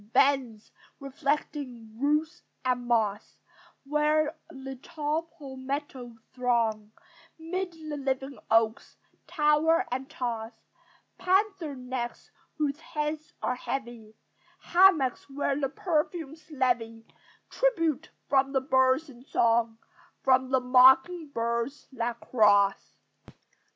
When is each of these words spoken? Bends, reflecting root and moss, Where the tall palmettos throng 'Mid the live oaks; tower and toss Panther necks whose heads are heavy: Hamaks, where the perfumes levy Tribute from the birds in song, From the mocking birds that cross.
Bends, 0.13 0.71
reflecting 0.99 1.95
root 2.01 2.41
and 2.65 2.87
moss, 2.87 3.37
Where 3.83 4.35
the 4.49 4.75
tall 4.75 5.21
palmettos 5.37 6.17
throng 6.33 6.91
'Mid 7.37 7.73
the 7.73 7.97
live 7.97 8.23
oaks; 8.49 8.97
tower 9.27 9.85
and 9.91 10.09
toss 10.09 10.53
Panther 11.19 11.75
necks 11.75 12.31
whose 12.57 12.79
heads 12.79 13.31
are 13.43 13.53
heavy: 13.53 14.15
Hamaks, 14.73 15.29
where 15.29 15.55
the 15.55 15.69
perfumes 15.69 16.49
levy 16.49 17.05
Tribute 17.51 18.09
from 18.27 18.53
the 18.53 18.61
birds 18.61 19.07
in 19.07 19.23
song, 19.23 19.77
From 20.23 20.49
the 20.49 20.59
mocking 20.61 21.27
birds 21.27 21.87
that 21.91 22.19
cross. 22.21 22.95